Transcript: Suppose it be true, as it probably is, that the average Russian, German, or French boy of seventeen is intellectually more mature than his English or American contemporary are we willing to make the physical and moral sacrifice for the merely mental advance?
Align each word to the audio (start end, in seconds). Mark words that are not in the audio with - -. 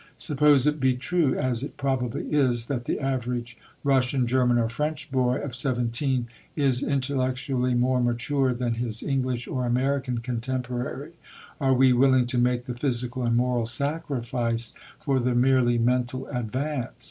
Suppose 0.17 0.65
it 0.65 0.79
be 0.79 0.95
true, 0.95 1.35
as 1.37 1.61
it 1.61 1.77
probably 1.77 2.23
is, 2.33 2.65
that 2.65 2.85
the 2.85 2.99
average 2.99 3.55
Russian, 3.83 4.25
German, 4.25 4.57
or 4.57 4.67
French 4.67 5.11
boy 5.11 5.35
of 5.43 5.53
seventeen 5.53 6.27
is 6.55 6.81
intellectually 6.81 7.75
more 7.75 8.01
mature 8.01 8.51
than 8.51 8.73
his 8.81 9.03
English 9.03 9.47
or 9.47 9.63
American 9.67 10.17
contemporary 10.17 11.11
are 11.59 11.75
we 11.75 11.93
willing 11.93 12.25
to 12.25 12.39
make 12.39 12.65
the 12.65 12.73
physical 12.73 13.21
and 13.21 13.37
moral 13.37 13.67
sacrifice 13.67 14.73
for 14.99 15.19
the 15.19 15.35
merely 15.35 15.77
mental 15.77 16.25
advance? 16.29 16.95